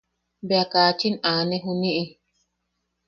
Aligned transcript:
Bea 0.47 0.65
kachin 0.71 1.15
aʼane 1.29 1.55
juniʼi. 1.63 2.03